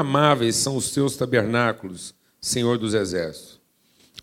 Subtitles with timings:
[0.00, 3.60] amáveis são os teus tabernáculos, Senhor dos exércitos.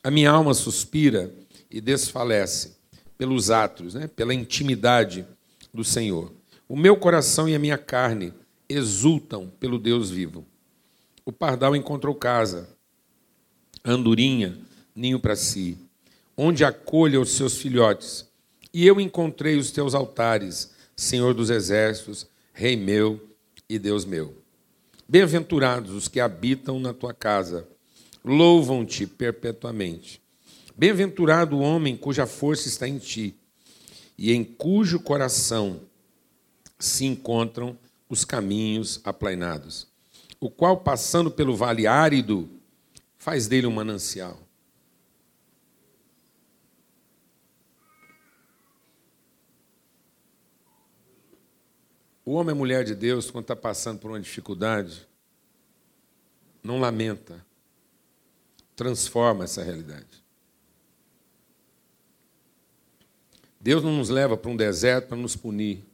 [0.03, 1.33] A minha alma suspira
[1.69, 2.77] e desfalece
[3.17, 4.07] pelos atos, né?
[4.07, 5.25] pela intimidade
[5.73, 6.31] do Senhor.
[6.67, 8.33] O meu coração e a minha carne
[8.69, 10.45] exultam pelo Deus vivo.
[11.25, 12.69] O pardal encontrou casa,
[13.83, 14.57] andorinha,
[14.95, 15.77] ninho para si,
[16.35, 18.27] onde acolha os seus filhotes.
[18.73, 23.29] E eu encontrei os teus altares, Senhor dos exércitos, Rei meu
[23.69, 24.35] e Deus meu.
[25.09, 27.65] Bem-aventurados os que habitam na tua casa,
[28.25, 30.21] louvam-te perpetuamente.
[30.75, 33.33] Bem-aventurado o homem cuja força está em ti
[34.17, 35.79] e em cujo coração
[36.77, 37.77] se encontram
[38.09, 39.87] os caminhos aplainados,
[40.41, 42.49] o qual, passando pelo vale árido,
[43.17, 44.46] faz dele um manancial.
[52.27, 55.07] O homem e a mulher de Deus, quando está passando por uma dificuldade,
[56.61, 57.41] não lamenta,
[58.75, 60.21] transforma essa realidade.
[63.61, 65.85] Deus não nos leva para um deserto para nos punir,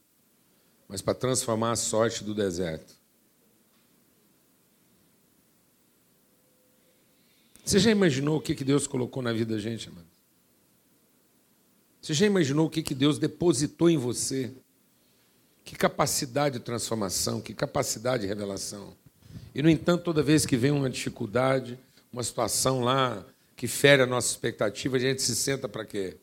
[0.88, 2.96] mas para transformar a sorte do deserto.
[7.64, 10.08] Você já imaginou o que Deus colocou na vida da gente, amado?
[12.02, 14.52] Você já imaginou o que Deus depositou em você?
[15.64, 18.96] Que capacidade de transformação, que capacidade de revelação.
[19.56, 21.80] E, no entanto, toda vez que vem uma dificuldade,
[22.12, 23.26] uma situação lá
[23.56, 26.18] que fere a nossa expectativa, a gente se senta para quê?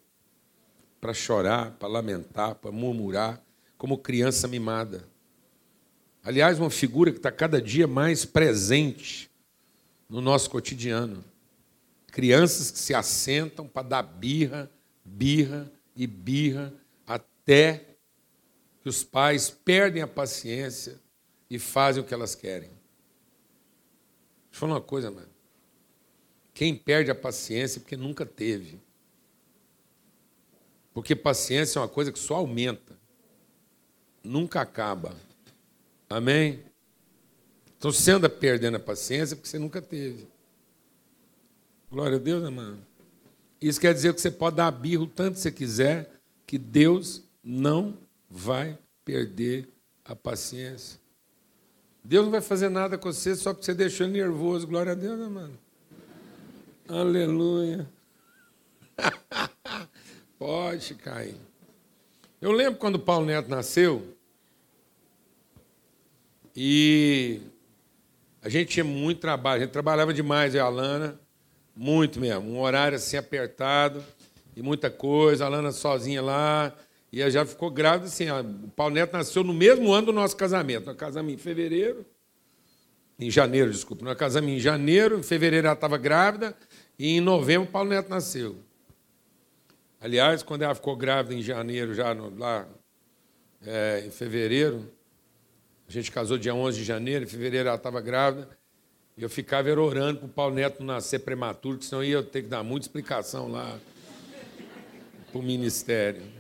[1.01, 3.41] Para chorar, para lamentar, para murmurar,
[3.79, 5.09] como criança mimada.
[6.23, 9.31] Aliás, uma figura que está cada dia mais presente
[10.09, 11.25] no nosso cotidiano.
[12.09, 14.71] Crianças que se assentam para dar birra,
[15.05, 16.75] birra e birra
[17.07, 17.90] até
[18.91, 21.01] os pais perdem a paciência
[21.49, 22.69] e fazem o que elas querem.
[22.69, 22.79] Deixa
[24.53, 25.31] eu falar uma coisa, mano.
[26.53, 28.81] Quem perde a paciência é porque nunca teve.
[30.93, 32.99] Porque paciência é uma coisa que só aumenta,
[34.23, 35.17] nunca acaba.
[36.09, 36.63] Amém?
[37.79, 40.29] Então, você anda perdendo a paciência, porque você nunca teve.
[41.91, 42.85] Glória a Deus, mano.
[43.61, 46.11] Isso quer dizer que você pode dar birro tanto você quiser,
[46.47, 47.97] que Deus não
[48.31, 49.69] vai perder
[50.05, 51.01] a paciência.
[52.05, 54.67] Deus não vai fazer nada com você só porque você deixou ele nervoso.
[54.67, 55.59] Glória a Deus, né, mano?
[56.89, 57.89] Aleluia.
[60.39, 61.37] Pode cair.
[62.41, 64.17] Eu lembro quando Paulo Neto nasceu
[66.57, 67.41] e
[68.43, 71.21] a gente tinha muito trabalho, a gente trabalhava demais, eu e a Alana,
[71.77, 74.03] muito mesmo, um horário assim apertado
[74.57, 76.75] e muita coisa, a Alana sozinha lá,
[77.13, 78.31] e ela já ficou grávida assim.
[78.31, 80.87] O Paulo Neto nasceu no mesmo ano do nosso casamento.
[80.87, 82.07] Nós casamos em fevereiro.
[83.19, 84.05] Em janeiro, desculpa.
[84.05, 86.57] Nós casamos em janeiro, em fevereiro ela estava grávida,
[86.99, 88.57] e em novembro o Paulo Neto nasceu.
[90.01, 92.67] Aliás, quando ela ficou grávida em janeiro, já no, lá
[93.67, 94.91] é, em fevereiro,
[95.87, 98.49] a gente casou dia 11 de janeiro, em fevereiro ela estava grávida,
[99.19, 102.49] e eu ficava orando para o Paulo Neto nascer prematuro, porque senão ia ter que
[102.49, 103.79] dar muita explicação lá
[105.31, 106.40] para o ministério.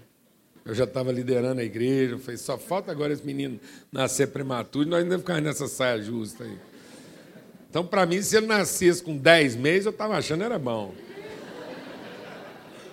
[0.65, 3.59] Eu já estava liderando a igreja, eu falei, só falta agora esse menino
[3.91, 6.59] nascer prematuro e nós ainda ficamos nessa saia justa aí.
[7.69, 10.95] Então, para mim, se ele nascesse com 10 meses, eu estava achando era bom.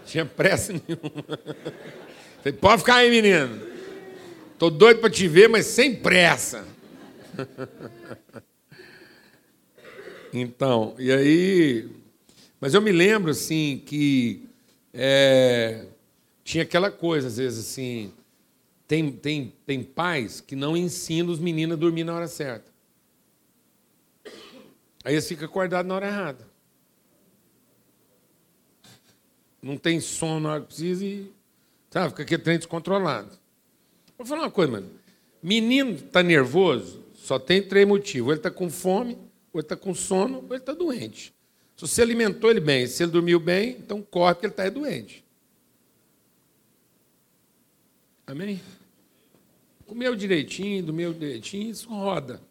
[0.06, 1.40] Tinha pressa nenhuma.
[2.38, 3.60] Falei, pode ficar aí, menino.
[4.54, 6.66] Estou doido para te ver, mas sem pressa.
[10.34, 11.90] Então, e aí.
[12.60, 14.44] Mas eu me lembro, assim, que.
[14.94, 15.86] É,
[16.48, 18.14] tinha aquela coisa, às vezes, assim.
[18.88, 22.72] Tem, tem, tem pais que não ensinam os meninos a dormir na hora certa.
[25.04, 26.48] Aí eles ficam acordados na hora errada.
[29.62, 31.30] Não tem sono na hora que precisa e.
[31.90, 33.38] Sabe, fica aquele trem descontrolado.
[34.18, 34.90] Vou falar uma coisa, mano.
[35.44, 38.28] Menino está nervoso, só tem três motivos.
[38.28, 39.16] Ou ele está com fome,
[39.52, 41.34] ou ele está com sono, ou ele está doente.
[41.76, 45.27] Se você alimentou ele bem, se ele dormiu bem, então corre que ele está doente.
[48.28, 48.62] Amém?
[49.86, 52.42] Comeu direitinho, do meu direitinho, isso roda.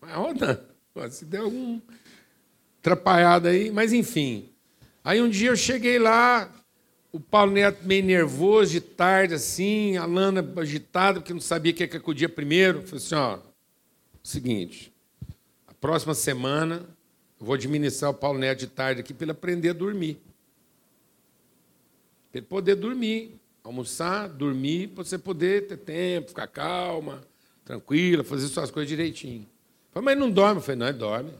[0.00, 0.64] Mas roda.
[1.10, 1.80] Se der algum
[2.78, 4.48] atrapalhado aí, mas enfim.
[5.02, 6.48] Aí um dia eu cheguei lá,
[7.10, 11.74] o Paulo Neto meio nervoso, de tarde, assim, a Lana agitada, porque não sabia o
[11.74, 12.78] que ia acudir primeiro.
[12.78, 13.40] Eu falei assim, ó,
[14.22, 14.92] seguinte,
[15.66, 16.86] a próxima semana
[17.40, 20.20] eu vou administrar o Paulo Neto de tarde aqui para ele aprender a dormir.
[22.30, 27.22] Para ele poder dormir almoçar, dormir, para você poder ter tempo, ficar calma,
[27.64, 29.46] tranquila, fazer suas coisas direitinho.
[29.92, 30.56] Falei, mas não dorme?
[30.56, 31.32] Eu falei, não, ele dorme.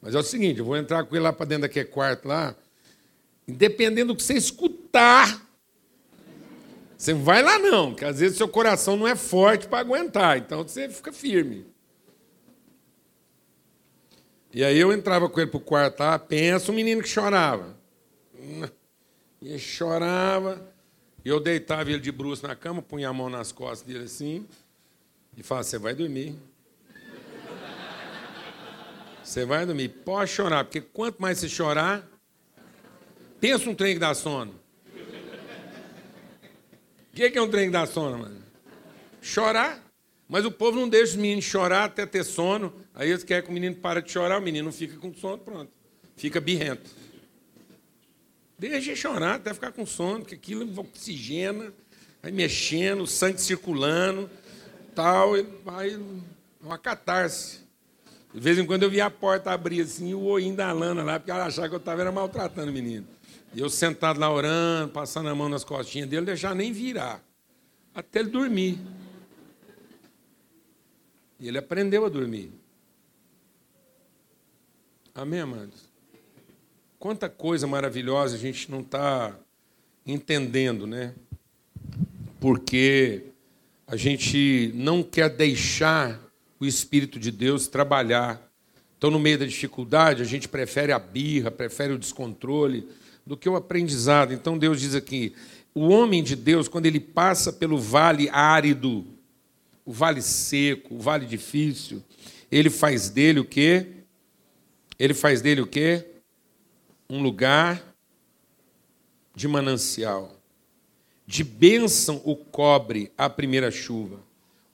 [0.00, 2.54] Mas é o seguinte, eu vou entrar com ele lá para dentro daquele quarto lá,
[3.46, 5.46] dependendo do que você escutar,
[6.96, 10.38] você não vai lá não, porque às vezes seu coração não é forte para aguentar,
[10.38, 11.66] então você fica firme.
[14.52, 17.76] E aí eu entrava com ele para o quarto lá, pensa um menino que chorava.
[19.40, 20.77] E chorava, e
[21.28, 24.46] eu deitava ele de bruxo na cama, punha a mão nas costas dele assim,
[25.36, 26.34] e falava, você vai dormir.
[29.22, 29.88] Você vai dormir.
[29.88, 32.08] Pode chorar, porque quanto mais você chorar,
[33.38, 34.54] pensa um trem que dá sono.
[37.12, 38.42] O que é um trem que dá sono, mano?
[39.20, 39.84] Chorar.
[40.28, 42.72] Mas o povo não deixa os meninos chorar até ter sono.
[42.94, 45.70] Aí eles querem que o menino pare de chorar, o menino fica com sono, pronto.
[46.16, 46.90] Fica birrento.
[48.58, 51.72] Deixa chorar até ficar com sono, porque aquilo oxigena,
[52.20, 54.28] vai mexendo, o sangue circulando,
[54.94, 55.96] tal, e vai
[56.60, 57.60] uma catarse.
[58.34, 61.20] De vez em quando eu via a porta abrir assim, o olhinho da Lana lá,
[61.20, 63.06] porque ela achava que eu estava maltratando o menino.
[63.54, 67.22] E eu sentado lá orando, passando a mão nas costinhas dele, deixar nem virar.
[67.94, 68.78] Até ele dormir.
[71.40, 72.52] E ele aprendeu a dormir.
[75.14, 75.87] Amém, amados?
[76.98, 79.32] Quanta coisa maravilhosa a gente não está
[80.04, 81.14] entendendo, né?
[82.40, 83.26] Porque
[83.86, 86.20] a gente não quer deixar
[86.58, 88.42] o Espírito de Deus trabalhar.
[88.96, 92.88] Então, no meio da dificuldade, a gente prefere a birra, prefere o descontrole
[93.24, 94.34] do que o aprendizado.
[94.34, 95.36] Então, Deus diz aqui:
[95.72, 99.06] o homem de Deus, quando ele passa pelo vale árido,
[99.84, 102.02] o vale seco, o vale difícil,
[102.50, 103.86] ele faz dele o quê?
[104.98, 106.04] Ele faz dele o quê?
[107.10, 107.82] Um lugar
[109.34, 110.38] de manancial.
[111.26, 114.20] De bênção o cobre a primeira chuva.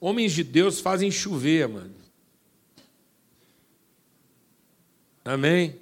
[0.01, 1.95] Homens de Deus fazem chover, mano.
[5.25, 5.81] Amém?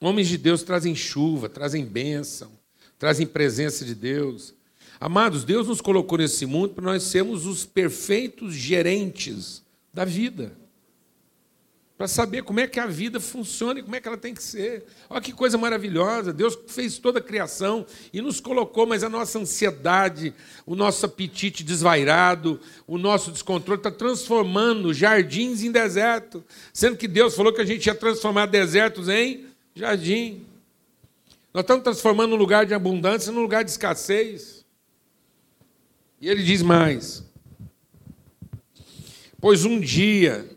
[0.00, 2.50] Homens de Deus trazem chuva, trazem bênção,
[2.98, 4.54] trazem presença de Deus.
[4.98, 9.62] Amados, Deus nos colocou nesse mundo para nós sermos os perfeitos gerentes
[9.92, 10.65] da vida
[11.96, 14.42] para saber como é que a vida funciona e como é que ela tem que
[14.42, 14.84] ser.
[15.08, 16.30] Olha que coisa maravilhosa!
[16.30, 20.34] Deus fez toda a criação e nos colocou, mas a nossa ansiedade,
[20.66, 27.34] o nosso apetite desvairado, o nosso descontrole está transformando jardins em deserto, sendo que Deus
[27.34, 30.44] falou que a gente ia transformar desertos em jardim.
[31.54, 34.66] Nós estamos transformando um lugar de abundância num lugar de escassez.
[36.20, 37.24] E ele diz mais:
[39.40, 40.55] Pois um dia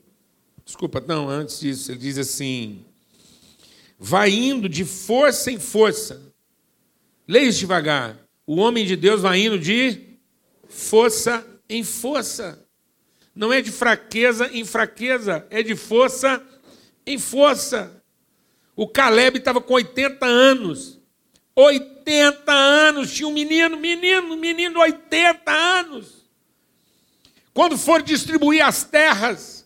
[0.69, 2.85] Desculpa, não, antes disso, ele diz assim:
[3.97, 6.21] vai indo de força em força.
[7.27, 8.19] Leia devagar.
[8.45, 9.99] O homem de Deus vai indo de
[10.69, 12.63] força em força.
[13.33, 16.39] Não é de fraqueza em fraqueza, é de força
[17.03, 18.03] em força.
[18.75, 20.99] O Caleb estava com 80 anos.
[21.55, 26.27] 80 anos, tinha um menino, menino, menino, 80 anos.
[27.55, 29.58] Quando for distribuir as terras,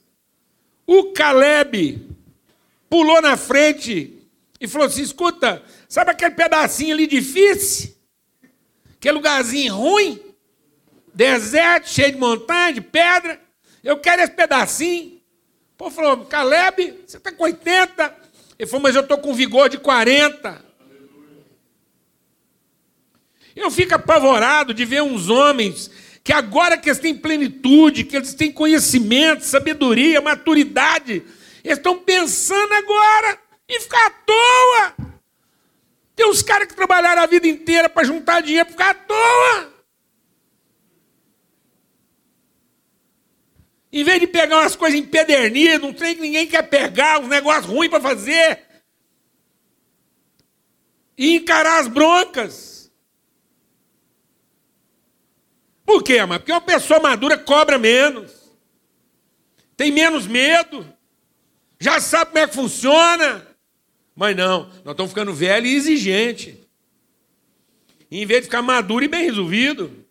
[0.86, 2.08] o Caleb
[2.90, 4.22] pulou na frente
[4.60, 7.94] e falou assim: escuta, sabe aquele pedacinho ali difícil?
[8.96, 10.20] Aquele lugarzinho ruim?
[11.14, 13.40] Deserto, cheio de montanha, de pedra.
[13.84, 15.22] Eu quero esse pedacinho.
[15.74, 18.16] O povo falou: Caleb, você está com 80.
[18.58, 20.64] Ele falou: mas eu estou com vigor de 40.
[23.56, 25.92] Eu fico apavorado de ver uns homens
[26.24, 31.24] que agora que eles têm plenitude, que eles têm conhecimento, sabedoria, maturidade,
[31.64, 35.14] eles estão pensando agora em ficar à toa.
[36.16, 39.74] Tem uns caras que trabalharam a vida inteira para juntar dinheiro para ficar à toa.
[43.92, 47.70] Em vez de pegar umas coisas empedernidas, um trem que ninguém quer pegar, um negócio
[47.70, 48.60] ruim para fazer,
[51.18, 52.73] e encarar as broncas.
[55.86, 56.42] Por quê, amado?
[56.42, 58.32] Porque uma pessoa madura cobra menos,
[59.76, 60.88] tem menos medo,
[61.80, 63.48] já sabe como é que funciona.
[64.16, 66.60] Mas não, nós estamos ficando velho e exigente.
[68.12, 70.04] em vez de ficar maduro e bem resolvido.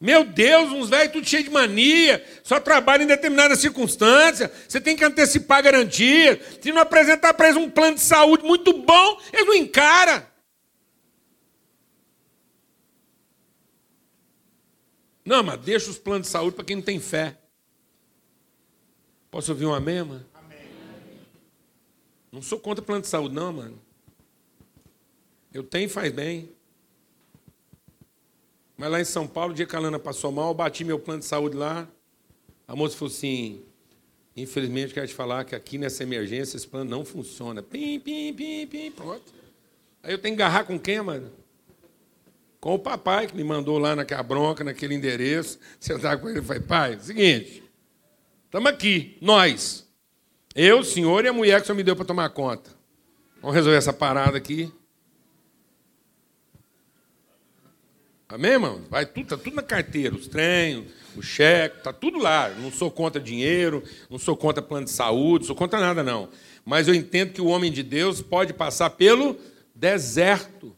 [0.00, 4.52] Meu Deus, uns velhos tudo cheio de mania, só trabalham em determinada circunstância.
[4.68, 6.40] Você tem que antecipar a garantia.
[6.60, 10.22] Se não apresentar para eles um plano de saúde muito bom, eles não encaram.
[15.26, 17.36] Não, mas deixa os planos de saúde para quem não tem fé.
[19.28, 20.24] Posso ouvir um amém, mano?
[20.32, 20.68] Amém.
[22.30, 23.82] Não sou contra plano de saúde, não, mano.
[25.52, 26.48] Eu tenho e faz bem.
[28.76, 30.98] Mas lá em São Paulo, o dia que a Lana passou mal, eu bati meu
[30.98, 31.88] plano de saúde lá.
[32.68, 33.64] A moça falou assim:
[34.36, 37.64] Infelizmente, quero te falar que aqui nessa emergência esse plano não funciona.
[37.64, 39.34] Pim, pim, pim, pim, pronto.
[40.04, 41.32] Aí eu tenho que agarrar com quem, mano?
[42.66, 45.56] Com o papai que me mandou lá naquela bronca, naquele endereço.
[45.78, 47.62] Sentar com ele e falei, pai, seguinte,
[48.44, 49.86] estamos aqui, nós.
[50.52, 52.72] Eu, o senhor e a mulher que o senhor me deu para tomar conta.
[53.40, 54.72] Vamos resolver essa parada aqui.
[58.28, 58.82] Amém, irmão?
[58.90, 62.48] Vai tudo, tá tudo na carteira, os trem, o cheque, tá tudo lá.
[62.48, 63.80] Não sou contra dinheiro,
[64.10, 66.30] não sou contra plano de saúde, não sou contra nada não.
[66.64, 69.38] Mas eu entendo que o homem de Deus pode passar pelo
[69.72, 70.76] deserto,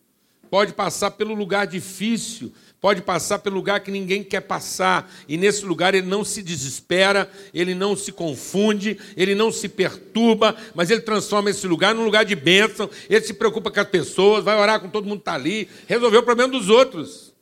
[0.50, 5.64] pode passar pelo lugar difícil, pode passar pelo lugar que ninguém quer passar, e nesse
[5.64, 11.00] lugar ele não se desespera, ele não se confunde, ele não se perturba, mas ele
[11.00, 14.80] transforma esse lugar num lugar de bênção, ele se preocupa com as pessoas, vai orar
[14.80, 17.34] com todo mundo que está ali, resolver o problema dos outros.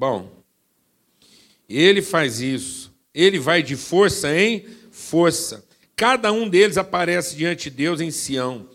[0.00, 0.30] Bom,
[1.68, 2.90] ele faz isso.
[3.14, 5.64] Ele vai de força em força.
[6.00, 8.66] Cada um deles aparece diante de Deus em Sião.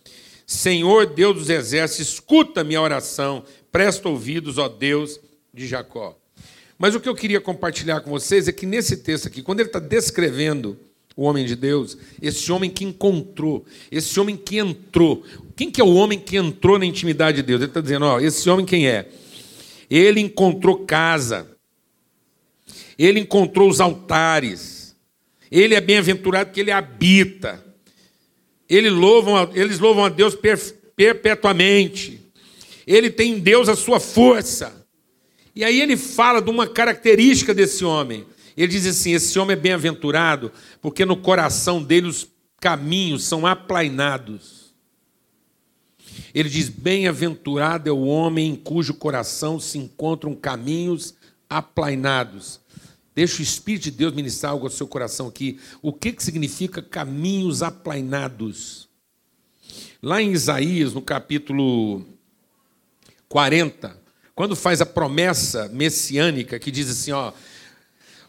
[0.46, 5.20] Senhor Deus dos exércitos, escuta minha oração, presta ouvidos, ó Deus
[5.52, 6.16] de Jacó.
[6.78, 9.70] Mas o que eu queria compartilhar com vocês é que nesse texto aqui, quando ele
[9.70, 10.78] está descrevendo
[11.18, 15.24] o homem de Deus, esse homem que encontrou, esse homem que entrou.
[15.56, 17.60] Quem que é o homem que entrou na intimidade de Deus?
[17.60, 19.10] Ele está dizendo, ó, esse homem quem é?
[19.90, 21.48] Ele encontrou casa.
[23.00, 24.75] Ele encontrou os altares.
[25.52, 27.64] Ele é bem-aventurado porque ele habita.
[28.68, 30.36] Ele louvam, eles louvam a Deus
[30.96, 32.20] perpetuamente.
[32.86, 34.86] Ele tem em Deus a sua força.
[35.56, 38.26] E aí ele fala de uma característica desse homem.
[38.58, 42.28] Ele diz assim: esse homem é bem-aventurado porque no coração dele os
[42.60, 44.74] caminhos são aplainados.
[46.34, 51.16] Ele diz: Bem-aventurado é o homem em cujo coração se encontram caminhos
[51.50, 52.60] aplainados.
[53.16, 55.58] Deixa o Espírito de Deus ministrar algo ao seu coração aqui.
[55.82, 58.90] O que, que significa caminhos aplainados?
[60.04, 62.06] Lá em Isaías, no capítulo
[63.30, 63.98] 40,
[64.36, 67.32] quando faz a promessa messiânica que diz assim: ó,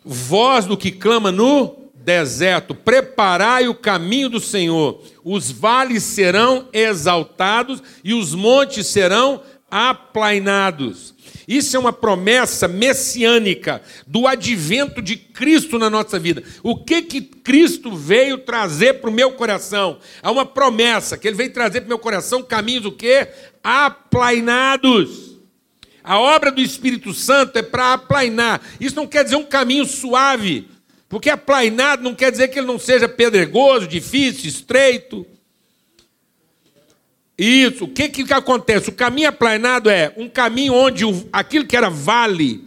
[0.05, 7.83] voz do que clama no deserto, preparai o caminho do Senhor, os vales serão exaltados
[8.05, 11.16] e os montes serão aplainados.
[11.47, 16.43] Isso é uma promessa messiânica do advento de Cristo na nossa vida.
[16.63, 19.99] O que que Cristo veio trazer para o meu coração?
[20.21, 23.29] Há uma promessa que ele veio trazer para o meu coração caminhos o quê?
[23.63, 25.37] Aplainados.
[26.03, 28.61] A obra do Espírito Santo é para aplainar.
[28.81, 30.69] Isso não quer dizer um caminho suave.
[31.09, 35.27] Porque aplainado não quer dizer que ele não seja pedregoso, difícil, estreito.
[37.39, 37.85] Isso.
[37.85, 38.89] O que, que acontece?
[38.89, 42.65] O caminho aplainado é um caminho onde aquilo que era vale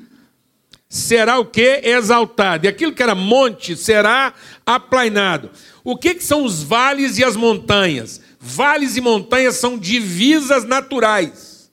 [0.87, 1.81] será o que?
[1.83, 2.65] Exaltado.
[2.65, 4.33] E aquilo que era monte será
[4.65, 5.49] aplainado.
[5.83, 8.21] O que, que são os vales e as montanhas?
[8.39, 11.71] Vales e montanhas são divisas naturais.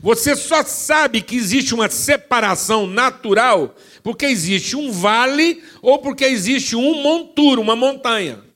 [0.00, 6.76] Você só sabe que existe uma separação natural porque existe um vale ou porque existe
[6.76, 8.47] um monturo, uma montanha.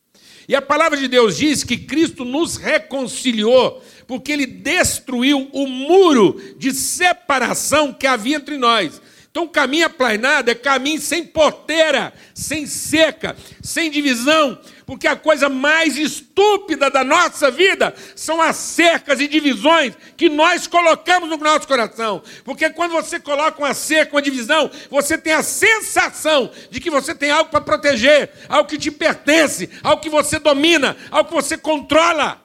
[0.48, 6.40] E a palavra de Deus diz que Cristo nos reconciliou, porque ele destruiu o muro
[6.58, 9.00] de separação que havia entre nós.
[9.30, 15.96] Então, caminho aplainado é caminho sem porteira, sem seca, sem divisão, porque a coisa mais
[15.96, 22.22] estúpida da nossa vida são as cercas e divisões que nós colocamos no nosso coração.
[22.44, 27.14] Porque quando você coloca uma cerca, uma divisão, você tem a sensação de que você
[27.14, 31.56] tem algo para proteger, algo que te pertence, algo que você domina, algo que você
[31.56, 32.40] controla.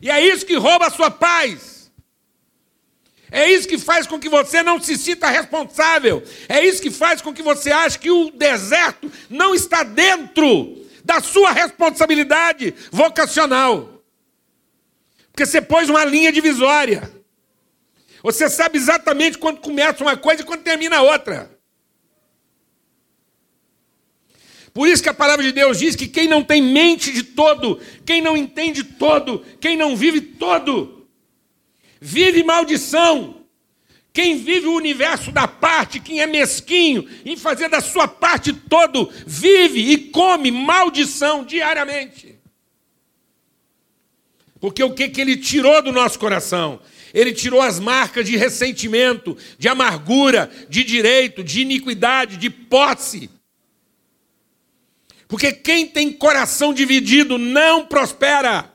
[0.00, 1.90] E é isso que rouba a sua paz.
[3.30, 6.22] É isso que faz com que você não se sinta responsável.
[6.48, 11.20] É isso que faz com que você ache que o deserto não está dentro da
[11.20, 14.02] sua responsabilidade vocacional.
[15.30, 17.12] Porque você pôs uma linha divisória.
[18.22, 21.54] Você sabe exatamente quando começa uma coisa e quando termina outra.
[24.72, 27.80] Por isso que a palavra de Deus diz que quem não tem mente de todo,
[28.04, 31.06] quem não entende todo, quem não vive todo,
[32.00, 33.43] vive maldição.
[34.14, 39.12] Quem vive o universo da parte, quem é mesquinho em fazer da sua parte todo,
[39.26, 42.38] vive e come maldição diariamente.
[44.60, 46.80] Porque o que, que ele tirou do nosso coração?
[47.12, 53.28] Ele tirou as marcas de ressentimento, de amargura, de direito, de iniquidade, de posse.
[55.26, 58.73] Porque quem tem coração dividido não prospera.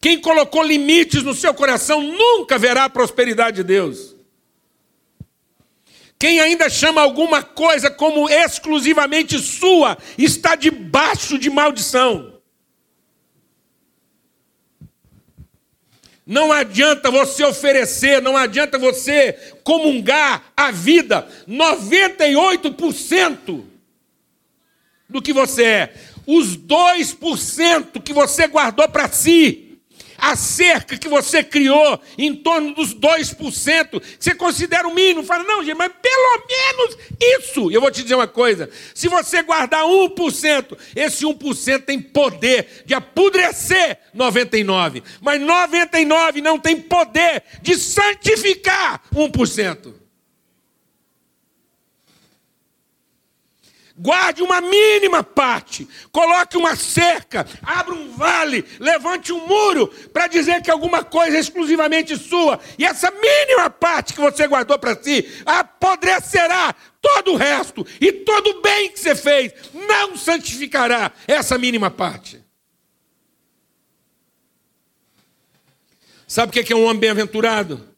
[0.00, 4.14] Quem colocou limites no seu coração nunca verá a prosperidade de Deus.
[6.18, 12.34] Quem ainda chama alguma coisa como exclusivamente sua, está debaixo de maldição.
[16.26, 19.32] Não adianta você oferecer, não adianta você
[19.64, 23.64] comungar a vida 98%
[25.08, 25.94] do que você é.
[26.26, 29.67] Os 2% que você guardou para si
[30.18, 35.44] a cerca que você criou em torno dos 2%, que você considera o mínimo, fala,
[35.44, 36.98] não, gente, mas pelo menos
[37.38, 37.70] isso.
[37.70, 42.94] Eu vou te dizer uma coisa: se você guardar 1%, esse 1% tem poder de
[42.94, 49.97] apodrecer 99%, mas 99% não tem poder de santificar 1%.
[54.00, 60.62] Guarde uma mínima parte, coloque uma cerca, abra um vale, levante um muro para dizer
[60.62, 65.26] que alguma coisa é exclusivamente sua, e essa mínima parte que você guardou para si
[65.44, 69.52] apodrecerá todo o resto, e todo o bem que você fez.
[69.74, 72.40] Não santificará essa mínima parte.
[76.28, 77.88] Sabe o que é um homem bem-aventurado?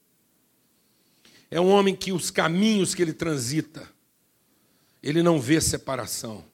[1.51, 3.87] É um homem que os caminhos que ele transita,
[5.03, 6.45] ele não vê separação.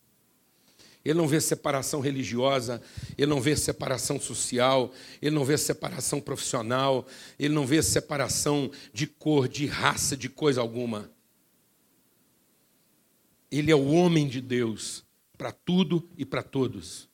[1.04, 2.82] Ele não vê separação religiosa,
[3.16, 7.06] ele não vê separação social, ele não vê separação profissional,
[7.38, 11.08] ele não vê separação de cor, de raça, de coisa alguma.
[13.52, 15.04] Ele é o homem de Deus
[15.38, 17.08] para tudo e para todos.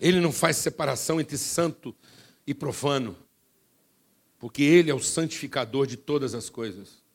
[0.00, 1.94] Ele não faz separação entre santo
[2.44, 3.16] e profano,
[4.40, 7.05] porque ele é o santificador de todas as coisas.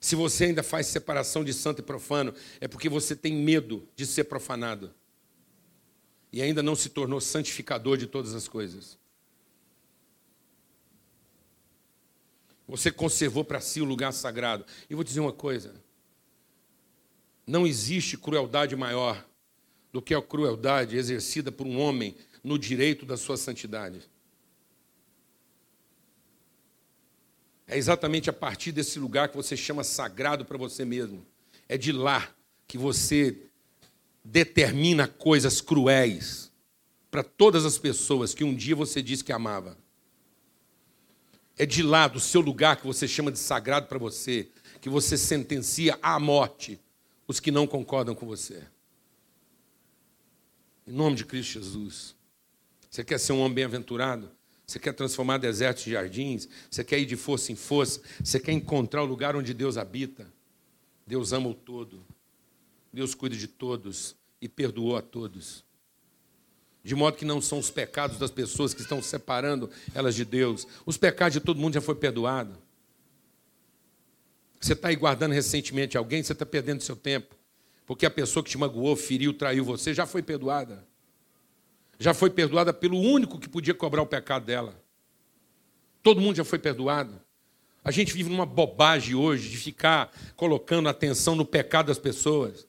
[0.00, 4.06] Se você ainda faz separação de santo e profano, é porque você tem medo de
[4.06, 4.94] ser profanado.
[6.32, 8.98] E ainda não se tornou santificador de todas as coisas.
[12.66, 14.64] Você conservou para si o lugar sagrado.
[14.88, 15.74] E vou dizer uma coisa:
[17.46, 19.26] não existe crueldade maior
[19.92, 24.08] do que a crueldade exercida por um homem no direito da sua santidade.
[27.70, 31.24] É exatamente a partir desse lugar que você chama sagrado para você mesmo.
[31.68, 32.28] É de lá
[32.66, 33.42] que você
[34.24, 36.50] determina coisas cruéis
[37.12, 39.78] para todas as pessoas que um dia você disse que amava.
[41.56, 44.48] É de lá, do seu lugar que você chama de sagrado para você,
[44.80, 46.80] que você sentencia à morte
[47.28, 48.64] os que não concordam com você.
[50.84, 52.16] Em nome de Cristo Jesus.
[52.90, 54.28] Você quer ser um homem bem-aventurado?
[54.70, 56.48] Você quer transformar desertos em jardins?
[56.70, 58.00] Você quer ir de força em força?
[58.22, 60.32] Você quer encontrar o lugar onde Deus habita?
[61.04, 62.06] Deus ama o todo.
[62.92, 65.64] Deus cuida de todos e perdoou a todos.
[66.84, 70.68] De modo que não são os pecados das pessoas que estão separando elas de Deus.
[70.86, 72.56] Os pecados de todo mundo já foi perdoado.
[74.60, 77.34] Você está aí guardando recentemente alguém, você está perdendo seu tempo.
[77.84, 80.88] Porque a pessoa que te magoou, feriu, traiu você, já foi perdoada
[82.00, 84.82] já foi perdoada pelo único que podia cobrar o pecado dela.
[86.02, 87.20] Todo mundo já foi perdoado.
[87.84, 92.66] A gente vive numa bobagem hoje de ficar colocando atenção no pecado das pessoas,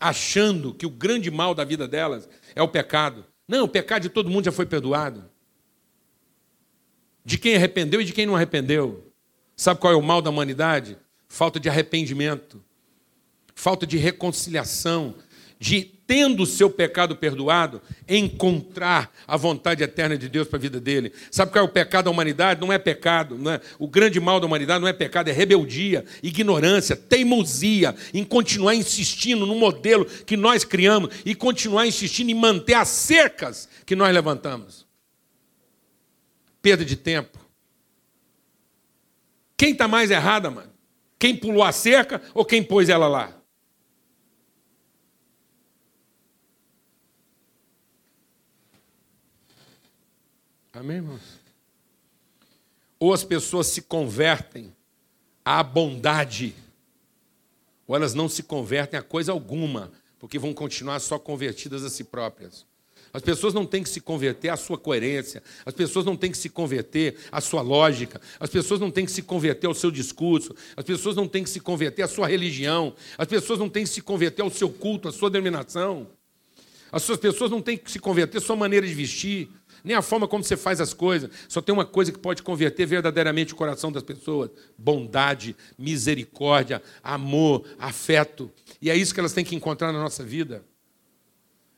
[0.00, 3.24] achando que o grande mal da vida delas é o pecado.
[3.46, 5.30] Não, o pecado de todo mundo já foi perdoado.
[7.24, 9.12] De quem arrependeu e de quem não arrependeu.
[9.54, 10.98] Sabe qual é o mal da humanidade?
[11.28, 12.62] Falta de arrependimento,
[13.54, 15.14] falta de reconciliação,
[15.58, 20.78] de, tendo o seu pecado perdoado, encontrar a vontade eterna de Deus para a vida
[20.78, 21.10] dele.
[21.30, 22.60] Sabe qual é o pecado da humanidade?
[22.60, 23.38] Não é pecado.
[23.38, 23.58] Não é?
[23.78, 29.46] O grande mal da humanidade não é pecado, é rebeldia, ignorância, teimosia em continuar insistindo
[29.46, 34.86] no modelo que nós criamos e continuar insistindo em manter as cercas que nós levantamos.
[36.60, 37.38] Perda de tempo.
[39.56, 40.72] Quem está mais errada, mano?
[41.18, 43.41] Quem pulou a cerca ou quem pôs ela lá?
[50.72, 51.20] Amém, irmãos?
[52.98, 54.74] Ou as pessoas se convertem
[55.44, 56.54] à bondade,
[57.86, 62.04] ou elas não se convertem a coisa alguma, porque vão continuar só convertidas a si
[62.04, 62.64] próprias.
[63.12, 66.38] As pessoas não têm que se converter à sua coerência, as pessoas não têm que
[66.38, 70.54] se converter à sua lógica, as pessoas não têm que se converter ao seu discurso,
[70.74, 73.90] as pessoas não têm que se converter à sua religião, as pessoas não têm que
[73.90, 76.08] se converter ao seu culto, à sua denominação.
[76.90, 79.50] As suas pessoas não têm que se converter à sua maneira de vestir,
[79.84, 81.30] nem a forma como você faz as coisas.
[81.48, 87.64] Só tem uma coisa que pode converter verdadeiramente o coração das pessoas: bondade, misericórdia, amor,
[87.78, 88.50] afeto.
[88.80, 90.64] E é isso que elas têm que encontrar na nossa vida.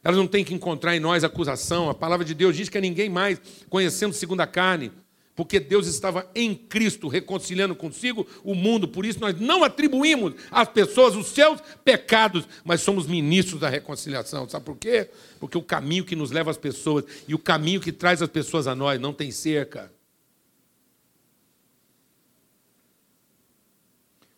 [0.03, 1.89] Elas não têm que encontrar em nós acusação.
[1.89, 3.41] A palavra de Deus diz que é ninguém mais
[3.71, 4.93] conhecendo segundo a carne,
[5.37, 8.87] porque Deus estava em Cristo reconciliando consigo o mundo.
[8.87, 14.49] Por isso nós não atribuímos às pessoas os seus pecados, mas somos ministros da reconciliação.
[14.49, 15.11] Sabe por quê?
[15.41, 18.67] Porque o caminho que nos leva às pessoas e o caminho que traz as pessoas
[18.67, 19.93] a nós não tem cerca.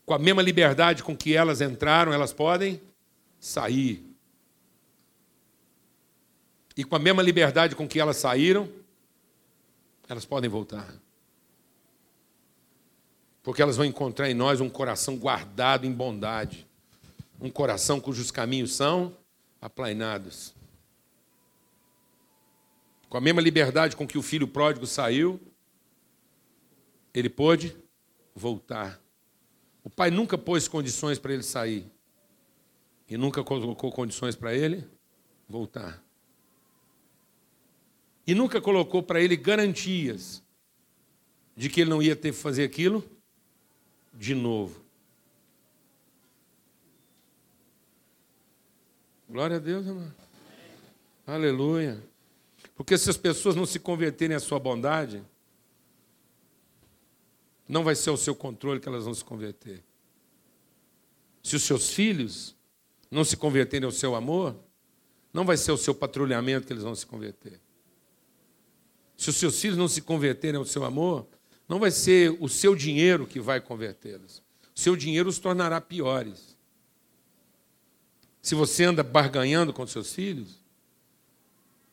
[0.07, 2.81] Com a mesma liberdade com que elas entraram, elas podem
[3.39, 4.03] sair.
[6.77, 8.71] E com a mesma liberdade com que elas saíram,
[10.09, 10.95] elas podem voltar.
[13.43, 16.67] Porque elas vão encontrar em nós um coração guardado em bondade,
[17.41, 19.17] um coração cujos caminhos são
[19.61, 20.55] aplainados.
[23.09, 25.41] Com a mesma liberdade com que o filho pródigo saiu,
[27.15, 27.77] ele pôde
[28.35, 29.01] voltar.
[29.83, 31.91] O pai nunca pôs condições para ele sair.
[33.09, 34.85] E nunca colocou condições para ele
[35.49, 36.03] voltar.
[38.27, 40.43] E nunca colocou para ele garantias
[41.57, 43.05] de que ele não ia ter que fazer aquilo
[44.13, 44.85] de novo.
[49.29, 50.13] Glória a Deus, irmão.
[51.27, 52.03] Aleluia.
[52.75, 55.23] Porque se as pessoas não se converterem à sua bondade,
[57.69, 59.83] não vai ser o seu controle que elas vão se converter.
[61.43, 62.55] Se os seus filhos
[63.11, 64.57] não se converterem ao seu amor,
[65.33, 67.61] não vai ser o seu patrulhamento que eles vão se converter.
[69.17, 71.27] Se os seus filhos não se converterem ao seu amor,
[71.69, 74.43] não vai ser o seu dinheiro que vai convertê-los.
[74.75, 76.57] O seu dinheiro os tornará piores.
[78.43, 80.61] Se você anda barganhando com seus filhos,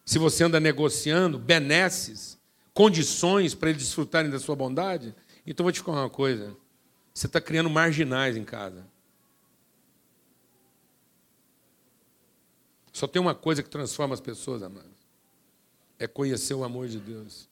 [0.05, 2.37] se você anda negociando benesses,
[2.73, 5.15] condições para eles desfrutarem da sua bondade,
[5.47, 6.55] então vou te falar uma coisa:
[7.13, 8.85] você está criando marginais em casa.
[12.91, 14.92] Só tem uma coisa que transforma as pessoas, amados:
[15.99, 17.49] é conhecer o amor de Deus.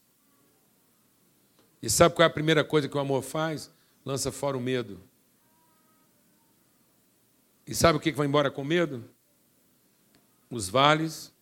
[1.81, 3.71] E sabe qual é a primeira coisa que o amor faz?
[4.05, 4.99] Lança fora o medo.
[7.65, 9.03] E sabe o que vai embora com medo?
[10.49, 11.33] Os vales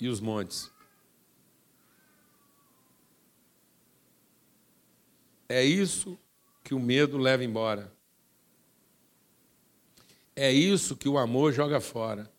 [0.00, 0.70] e os montes.
[5.48, 6.18] É isso
[6.62, 7.92] que o medo leva embora.
[10.34, 12.30] É isso que o amor joga fora.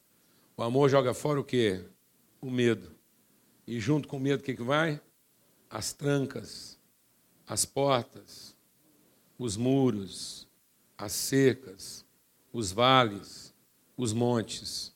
[0.58, 1.86] O amor joga fora o quê?
[2.42, 2.95] O medo.
[3.68, 5.02] E junto com o medo, o que, que vai?
[5.70, 6.78] As trancas,
[7.48, 8.56] as portas,
[9.38, 10.48] os muros,
[10.98, 12.06] as cercas,
[12.54, 13.54] os vales,
[13.98, 14.94] os montes,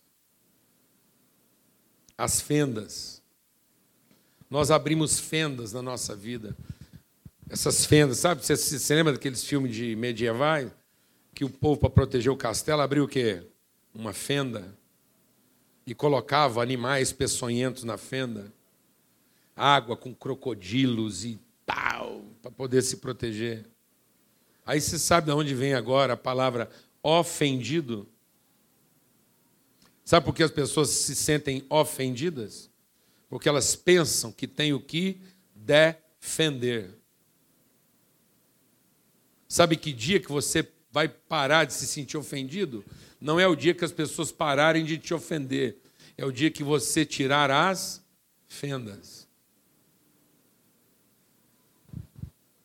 [2.18, 3.22] as fendas.
[4.50, 6.56] Nós abrimos fendas na nossa vida
[7.50, 8.46] essas fendas, sabe?
[8.46, 10.72] Você se lembra daqueles filmes de medievais?
[11.34, 13.42] Que o povo, para proteger o castelo, abriu o quê?
[13.94, 14.78] Uma fenda.
[15.86, 18.54] E colocava animais peçonhentos na fenda.
[19.60, 23.66] Água com crocodilos e tal, para poder se proteger.
[24.66, 26.70] Aí você sabe de onde vem agora a palavra
[27.04, 28.08] ofendido?
[30.06, 32.70] Sabe por que as pessoas se sentem ofendidas?
[33.30, 35.20] Porque elas pensam que tem o que
[35.54, 36.98] defender.
[39.48, 42.86] Sabe que dia que você vai parar de se sentir ofendido?
[43.20, 45.78] Não é o dia que as pessoas pararem de te ofender,
[46.18, 48.02] é o dia que você tirar as
[48.48, 49.19] fendas.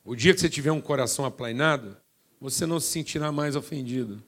[0.04, 1.96] O dia que você tiver um coração aplainado,
[2.38, 4.22] você não se sentirá mais ofendido.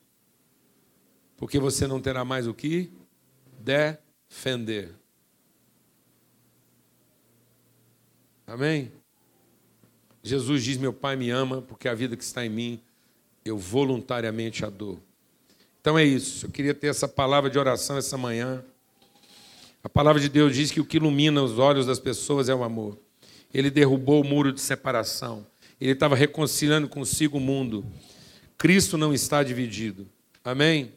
[1.37, 2.91] Porque você não terá mais o que
[3.61, 4.95] defender.
[8.47, 8.91] Amém?
[10.23, 12.81] Jesus diz: Meu Pai me ama, porque a vida que está em mim,
[13.45, 14.99] eu voluntariamente a dou.
[15.81, 16.47] Então é isso.
[16.47, 18.65] Eu queria ter essa palavra de oração essa manhã.
[19.85, 22.65] A palavra de Deus diz que o que ilumina os olhos das pessoas é o
[22.65, 22.99] amor.
[23.55, 25.47] Ele derrubou o muro de separação.
[25.81, 27.85] Ele estava reconciliando consigo o mundo.
[28.57, 30.09] Cristo não está dividido.
[30.45, 30.93] Amém?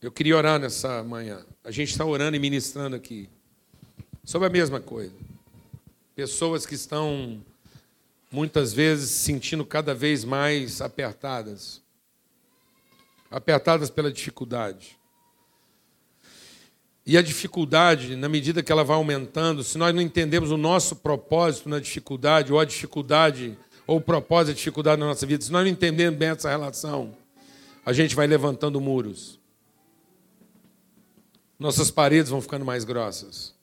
[0.00, 1.44] Eu queria orar nessa manhã.
[1.62, 3.28] A gente está orando e ministrando aqui
[4.24, 5.14] sobre a mesma coisa.
[6.14, 7.44] Pessoas que estão
[8.30, 11.82] muitas vezes se sentindo cada vez mais apertadas
[13.32, 14.98] apertadas pela dificuldade.
[17.04, 20.96] E a dificuldade, na medida que ela vai aumentando, se nós não entendemos o nosso
[20.96, 25.50] propósito na dificuldade, ou a dificuldade, ou o propósito da dificuldade na nossa vida, se
[25.50, 27.12] nós não entendemos bem essa relação,
[27.84, 29.40] a gente vai levantando muros.
[31.58, 33.54] Nossas paredes vão ficando mais grossas.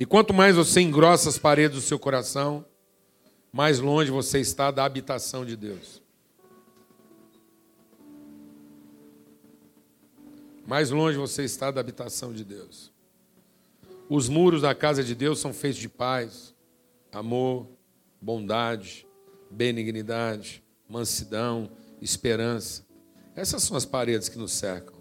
[0.00, 2.64] E quanto mais você engrossa as paredes do seu coração,
[3.52, 6.03] mais longe você está da habitação de Deus.
[10.66, 12.92] Mais longe você está da habitação de Deus.
[14.08, 16.54] Os muros da casa de Deus são feitos de paz,
[17.12, 17.68] amor,
[18.20, 19.06] bondade,
[19.50, 22.84] benignidade, mansidão, esperança.
[23.34, 24.94] Essas são as paredes que nos cercam.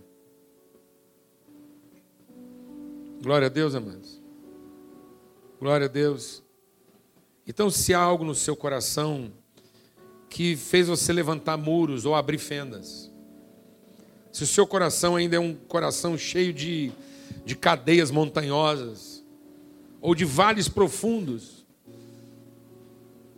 [3.22, 4.22] Glória a Deus, amados.
[5.60, 6.44] Glória a Deus.
[7.48, 9.32] Então, se há algo no seu coração
[10.30, 13.13] que fez você levantar muros ou abrir fendas,
[14.34, 16.92] se o seu coração ainda é um coração cheio de,
[17.46, 19.24] de cadeias montanhosas
[20.02, 21.68] ou de vales profundos,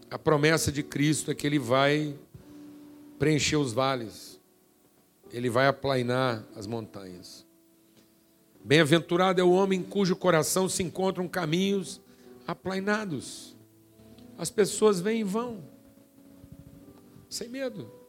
[0.09, 2.15] a promessa de Cristo é que Ele vai
[3.19, 4.39] preencher os vales,
[5.33, 7.45] Ele vai aplainar as montanhas.
[8.63, 11.99] Bem-aventurado é o homem cujo coração se encontram caminhos
[12.47, 13.53] aplainados.
[14.37, 15.61] As pessoas vêm e vão,
[17.29, 18.04] sem medo.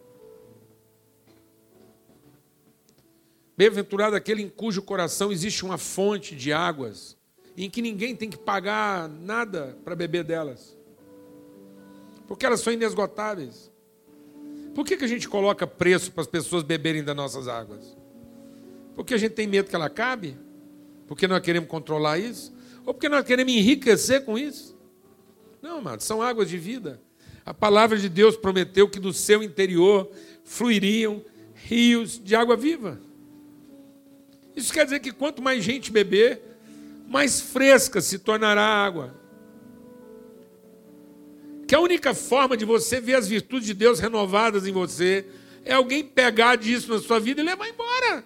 [3.56, 7.16] Bem-aventurado aquele em cujo coração existe uma fonte de águas,
[7.56, 10.76] em que ninguém tem que pagar nada para beber delas,
[12.28, 13.72] porque elas são inesgotáveis.
[14.74, 17.96] Por que, que a gente coloca preço para as pessoas beberem das nossas águas?
[18.94, 20.36] Porque a gente tem medo que ela acabe?
[21.06, 22.54] Porque nós queremos controlar isso?
[22.84, 24.76] Ou porque nós queremos enriquecer com isso?
[25.62, 27.00] Não, mano, são águas de vida.
[27.44, 30.10] A palavra de Deus prometeu que do seu interior
[30.44, 31.22] fluiriam
[31.54, 33.00] rios de água viva.
[34.56, 36.42] Isso quer dizer que quanto mais gente beber,
[37.06, 39.14] mais fresca se tornará a água.
[41.68, 45.26] Que a única forma de você ver as virtudes de Deus renovadas em você
[45.64, 48.24] é alguém pegar disso na sua vida e levar embora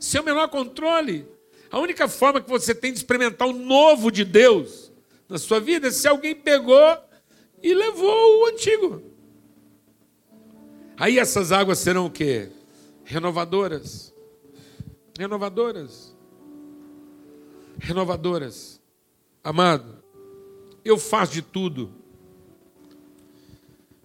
[0.00, 1.28] seu menor controle.
[1.70, 4.90] A única forma que você tem de experimentar o novo de Deus
[5.28, 6.98] na sua vida é se alguém pegou
[7.62, 9.02] e levou o antigo.
[10.96, 12.48] Aí essas águas serão o quê?
[13.10, 14.14] Renovadoras.
[15.18, 16.16] Renovadoras.
[17.80, 18.80] Renovadoras.
[19.42, 20.00] Amado,
[20.84, 21.90] eu faço de tudo.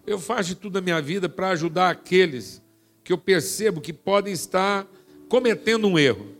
[0.04, 2.60] Eu faço de tudo na minha vida para ajudar aqueles
[3.04, 4.84] que eu percebo que podem estar
[5.28, 6.34] cometendo um erro,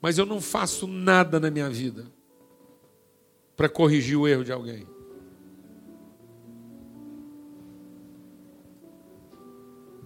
[0.00, 2.06] mas eu não faço nada na minha vida
[3.54, 4.86] para corrigir o erro de alguém.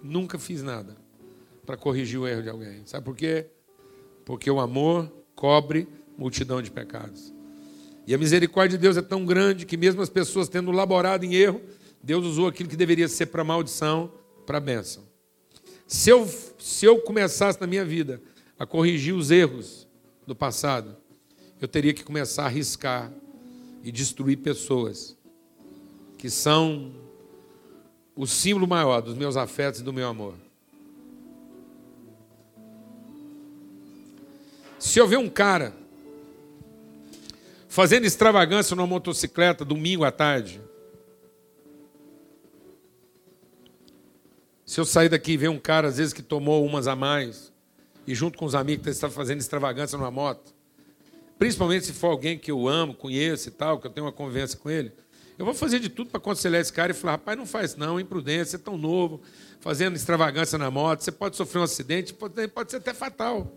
[0.03, 0.97] Nunca fiz nada
[1.67, 2.83] para corrigir o erro de alguém.
[2.87, 3.47] Sabe por quê?
[4.25, 5.87] Porque o amor cobre
[6.17, 7.33] multidão de pecados.
[8.07, 11.35] E a misericórdia de Deus é tão grande que, mesmo as pessoas tendo laborado em
[11.35, 11.61] erro,
[12.03, 14.13] Deus usou aquilo que deveria ser para maldição,
[14.47, 15.05] para bênção.
[15.87, 18.21] Se eu, se eu começasse na minha vida
[18.59, 19.87] a corrigir os erros
[20.27, 20.97] do passado,
[21.61, 23.13] eu teria que começar a arriscar
[23.83, 25.17] e destruir pessoas
[26.17, 26.93] que são
[28.17, 30.35] o símbolo maior dos meus afetos e do meu amor.
[34.79, 35.75] Se eu ver um cara
[37.69, 40.61] fazendo extravagância numa motocicleta domingo à tarde,
[44.71, 47.53] Se eu sair daqui e ver um cara, às vezes, que tomou umas a mais,
[48.07, 50.55] e junto com os amigos está fazendo extravagância numa moto,
[51.37, 54.57] principalmente se for alguém que eu amo, conheço e tal, que eu tenho uma convivência
[54.57, 54.93] com ele,
[55.41, 57.99] eu vou fazer de tudo para aconselhar esse cara e falar: rapaz, não faz não,
[57.99, 59.23] imprudência, você é tão novo,
[59.59, 63.51] fazendo extravagância na moto, você pode sofrer um acidente, pode, pode ser até fatal.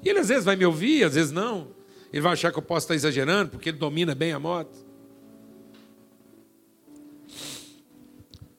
[0.00, 1.72] E ele às vezes vai me ouvir, às vezes não.
[2.12, 4.78] Ele vai achar que eu posso estar exagerando, porque ele domina bem a moto.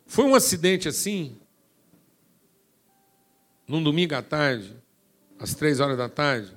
[0.05, 1.37] Foi um acidente assim,
[3.65, 4.75] num domingo à tarde,
[5.39, 6.51] às três horas da tarde,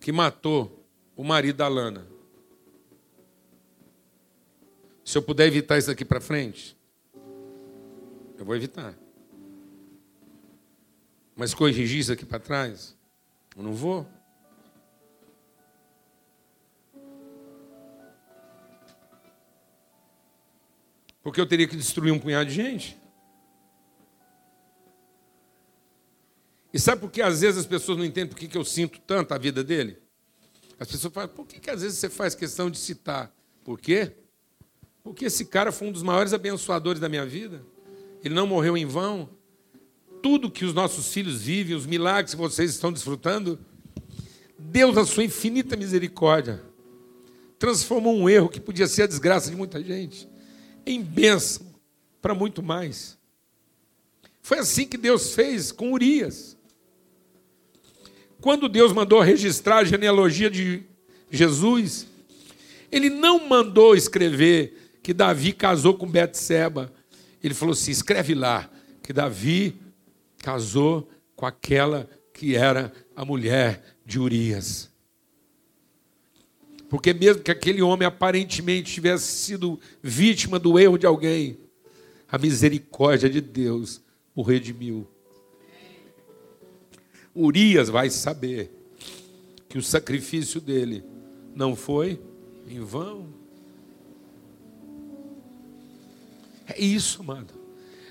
[0.00, 2.13] que matou o marido da Lana.
[5.04, 6.76] Se eu puder evitar isso daqui para frente,
[8.38, 8.98] eu vou evitar.
[11.36, 12.96] Mas corrigir isso aqui para trás,
[13.56, 14.06] eu não vou.
[21.22, 22.98] Porque eu teria que destruir um punhado de gente.
[26.72, 29.32] E sabe por que às vezes as pessoas não entendem por que, eu sinto tanto
[29.32, 30.02] a vida dele?
[30.78, 33.32] As pessoas falam, por que, que às vezes você faz questão de citar?
[33.62, 34.23] Por quê?
[35.04, 37.62] Porque esse cara foi um dos maiores abençoadores da minha vida.
[38.24, 39.28] Ele não morreu em vão.
[40.22, 43.58] Tudo que os nossos filhos vivem, os milagres que vocês estão desfrutando,
[44.58, 46.62] Deus, na sua infinita misericórdia,
[47.58, 50.26] transformou um erro que podia ser a desgraça de muita gente
[50.86, 51.66] em bênção
[52.22, 53.18] para muito mais.
[54.40, 56.56] Foi assim que Deus fez com Urias.
[58.40, 60.82] Quando Deus mandou registrar a genealogia de
[61.30, 62.06] Jesus,
[62.90, 66.90] ele não mandou escrever que Davi casou com Betseba.
[67.42, 68.70] Ele falou assim: escreve lá
[69.02, 69.76] que Davi
[70.38, 74.90] casou com aquela que era a mulher de Urias.
[76.88, 81.58] Porque mesmo que aquele homem aparentemente tivesse sido vítima do erro de alguém,
[82.26, 84.00] a misericórdia de Deus
[84.34, 85.06] o redimiu.
[87.36, 88.72] Urias vai saber
[89.68, 91.04] que o sacrifício dele
[91.54, 92.18] não foi
[92.66, 93.43] em vão.
[96.66, 97.54] É isso, amado.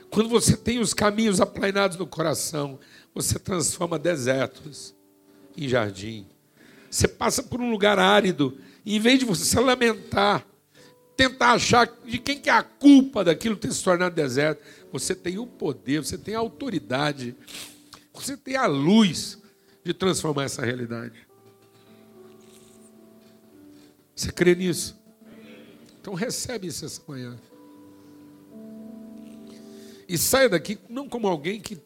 [0.10, 2.80] Quando você tem os caminhos aplainados no coração,
[3.14, 4.94] você transforma desertos
[5.58, 6.28] em jardim.
[6.90, 10.46] Você passa por um lugar árido, e em vez de você se lamentar,
[11.18, 15.40] tentar achar de quem que é a culpa daquilo ter se tornado deserto, você tem
[15.40, 17.36] o poder, você tem a autoridade,
[18.14, 19.40] você tem a luz
[19.84, 21.28] de transformar essa realidade.
[24.16, 24.96] Você crê nisso?
[26.00, 27.36] Então recebe isso essa manhã.
[30.08, 31.78] E saia daqui não como alguém que,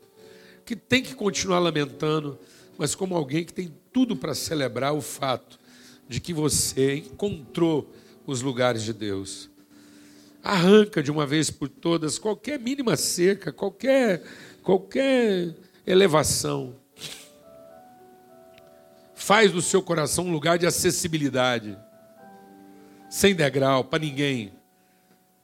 [0.65, 2.37] que tem que continuar lamentando,
[2.77, 5.59] mas como alguém que tem tudo para celebrar o fato
[6.07, 7.91] de que você encontrou
[8.25, 9.49] os lugares de Deus.
[10.43, 14.23] Arranca de uma vez por todas qualquer mínima seca, qualquer,
[14.61, 16.75] qualquer elevação.
[19.15, 21.77] Faz do seu coração um lugar de acessibilidade,
[23.09, 24.53] sem degrau, para ninguém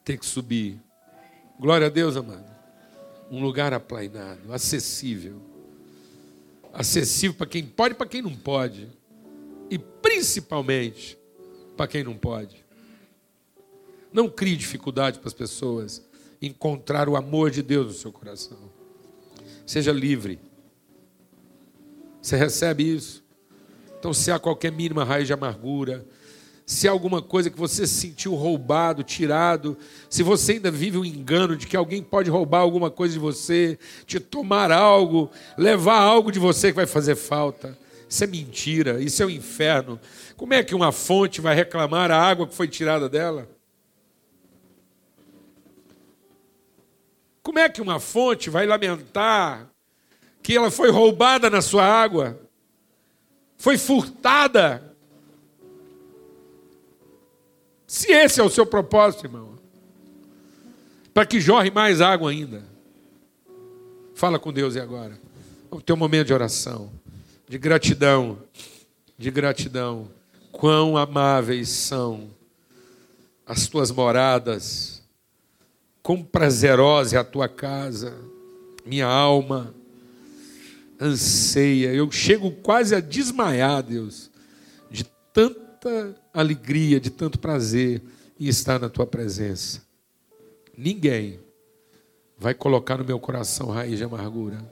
[0.04, 0.80] ter que subir.
[1.58, 2.53] Glória a Deus, amado.
[3.30, 5.40] Um lugar aplainado, acessível.
[6.72, 8.88] Acessível para quem pode e para quem não pode.
[9.70, 11.18] E principalmente
[11.76, 12.64] para quem não pode.
[14.12, 16.02] Não crie dificuldade para as pessoas
[16.40, 18.70] encontrar o amor de Deus no seu coração.
[19.66, 20.38] Seja livre.
[22.20, 23.24] Você recebe isso?
[23.98, 26.06] Então, se há qualquer mínima raiz de amargura,
[26.66, 29.76] se há alguma coisa que você se sentiu roubado, tirado,
[30.08, 33.78] se você ainda vive um engano de que alguém pode roubar alguma coisa de você,
[34.06, 37.76] te tomar algo, levar algo de você que vai fazer falta.
[38.08, 40.00] Isso é mentira, isso é o um inferno.
[40.36, 43.48] Como é que uma fonte vai reclamar a água que foi tirada dela?
[47.42, 49.68] Como é que uma fonte vai lamentar
[50.42, 52.40] que ela foi roubada na sua água?
[53.58, 54.93] Foi furtada?
[57.94, 59.56] Se esse é o seu propósito, irmão,
[61.14, 62.64] para que jorre mais água ainda.
[64.16, 65.16] Fala com Deus e agora.
[65.70, 66.90] Vamos ter um momento de oração,
[67.48, 68.40] de gratidão,
[69.16, 70.10] de gratidão.
[70.50, 72.30] Quão amáveis são
[73.46, 75.00] as tuas moradas,
[76.02, 78.12] quão prazerosa é a tua casa,
[78.84, 79.72] minha alma
[81.00, 81.94] anseia.
[81.94, 84.32] Eu chego quase a desmaiar, Deus,
[84.90, 88.02] de tanto tanta alegria, de tanto prazer
[88.40, 89.82] em estar na tua presença.
[90.76, 91.38] Ninguém
[92.38, 94.64] vai colocar no meu coração raiz de amargura.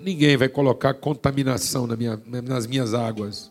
[0.00, 3.50] Ninguém vai colocar contaminação na minha, nas minhas águas.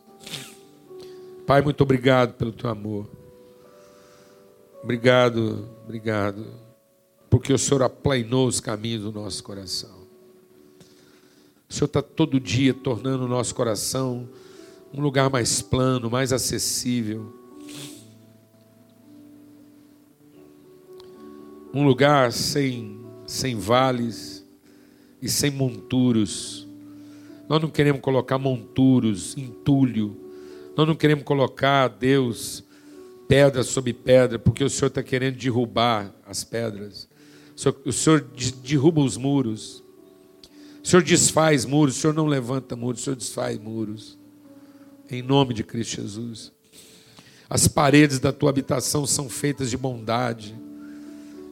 [1.45, 3.09] Pai, muito obrigado pelo teu amor.
[4.81, 6.45] Obrigado, obrigado,
[7.29, 10.03] porque o Senhor aplainou os caminhos do nosso coração.
[11.69, 14.29] O Senhor está todo dia tornando o nosso coração
[14.93, 17.33] um lugar mais plano, mais acessível.
[21.73, 24.45] Um lugar sem, sem vales
[25.19, 26.67] e sem monturos.
[27.49, 30.15] Nós não queremos colocar monturos, entulho.
[30.77, 32.63] Nós não queremos colocar, Deus,
[33.27, 37.09] pedra sobre pedra, porque o Senhor está querendo derrubar as pedras.
[37.55, 38.27] O Senhor, o Senhor
[38.63, 39.83] derruba os muros.
[40.83, 44.21] O Senhor desfaz muros, o Senhor não levanta muros, o Senhor desfaz muros
[45.13, 46.51] em nome de Cristo Jesus.
[47.49, 50.55] As paredes da tua habitação são feitas de bondade,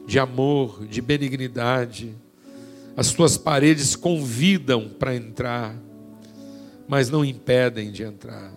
[0.06, 2.14] de amor, de benignidade.
[2.96, 5.76] As tuas paredes convidam para entrar,
[6.88, 8.52] mas não impedem de entrar.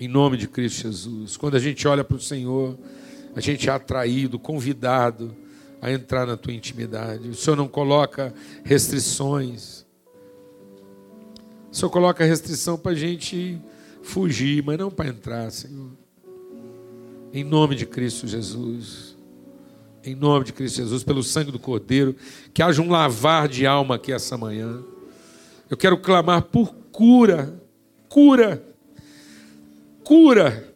[0.00, 1.36] Em nome de Cristo Jesus.
[1.36, 2.78] Quando a gente olha para o Senhor,
[3.34, 5.36] a gente é atraído, convidado
[5.80, 7.28] a entrar na tua intimidade.
[7.28, 8.34] O Senhor não coloca
[8.64, 9.86] restrições.
[11.70, 13.60] Senhor coloca restrição para a gente
[14.02, 15.90] fugir, mas não para entrar, Senhor.
[17.32, 19.16] Em nome de Cristo Jesus.
[20.02, 22.16] Em nome de Cristo Jesus, pelo sangue do Cordeiro,
[22.54, 24.82] que haja um lavar de alma aqui essa manhã.
[25.68, 27.60] Eu quero clamar por cura,
[28.08, 28.62] cura,
[30.02, 30.74] cura.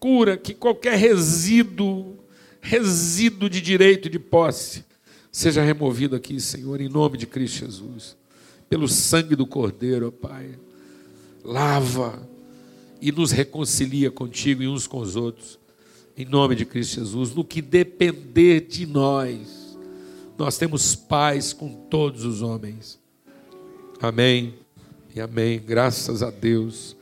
[0.00, 2.18] Cura que qualquer resíduo,
[2.60, 4.84] resíduo de direito de posse,
[5.32, 8.16] seja removido aqui, Senhor, em nome de Cristo Jesus.
[8.68, 10.58] Pelo sangue do Cordeiro, ó Pai.
[11.42, 12.28] Lava
[13.00, 15.58] e nos reconcilia contigo e uns com os outros.
[16.16, 19.78] Em nome de Cristo Jesus, no que depender de nós,
[20.36, 23.00] nós temos paz com todos os homens.
[24.00, 24.54] Amém
[25.14, 25.58] e amém.
[25.58, 26.94] Graças a Deus.